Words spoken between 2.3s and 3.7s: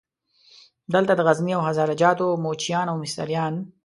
موچیان او مستریان.